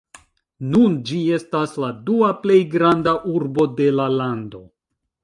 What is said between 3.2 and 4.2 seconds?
urbo de la